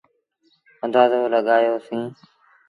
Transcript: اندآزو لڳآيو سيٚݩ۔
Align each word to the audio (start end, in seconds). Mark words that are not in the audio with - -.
اندآزو 0.83 1.21
لڳآيو 1.33 1.75
سيٚݩ۔ 1.87 2.01